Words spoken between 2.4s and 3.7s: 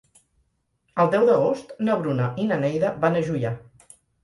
i na Neida van a Juià.